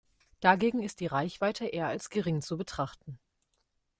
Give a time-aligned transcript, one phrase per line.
[0.39, 3.19] Dagegen ist die Reichweite eher als gering zu betrachten.